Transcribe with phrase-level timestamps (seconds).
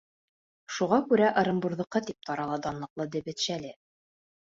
[0.77, 3.79] Шуға күрә Ырымбурҙыҡы тип тарала данлыҡлы дебет шәле.